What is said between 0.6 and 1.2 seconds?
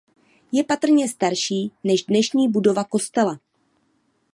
patrně